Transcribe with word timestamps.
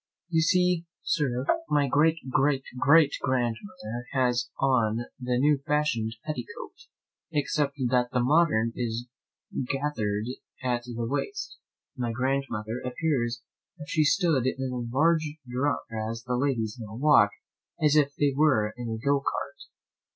You 0.29 0.41
see, 0.41 0.87
Sir, 1.03 1.45
my 1.69 1.85
great 1.87 2.17
great 2.27 2.63
great 2.79 3.13
grandmother 3.21 4.07
has 4.13 4.49
on 4.59 5.05
the 5.19 5.37
new 5.37 5.59
fashion'd 5.67 6.15
petticoat, 6.25 6.73
except 7.31 7.75
that 7.89 8.09
the 8.11 8.19
modern 8.19 8.71
is 8.75 9.05
gather'd 9.71 10.25
at 10.63 10.85
the 10.85 11.05
waist; 11.05 11.57
my 11.95 12.11
grandmother 12.11 12.79
appears 12.83 13.43
as 13.79 13.83
if 13.83 13.89
she 13.89 14.03
stood 14.03 14.47
in 14.47 14.71
a 14.73 14.77
large 14.95 15.37
drum, 15.47 15.77
whereas 15.91 16.23
the 16.23 16.35
ladies 16.35 16.77
now 16.79 16.95
walk 16.95 17.29
as 17.79 17.95
if 17.95 18.15
they 18.15 18.33
were 18.35 18.73
in 18.75 18.89
a 18.89 18.97
go 18.97 19.19
cart. 19.19 19.57